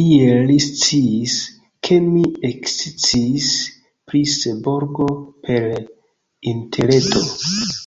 Iel 0.00 0.36
li 0.50 0.58
sciis, 0.66 1.34
ke 1.88 1.98
mi 2.04 2.22
eksciis 2.50 3.50
pri 4.12 4.24
Seborgo 4.36 5.10
per 5.50 5.68
Interreto. 6.54 7.28